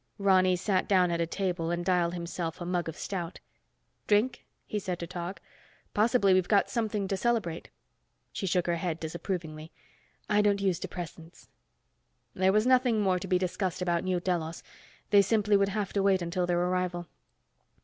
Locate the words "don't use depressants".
10.41-11.49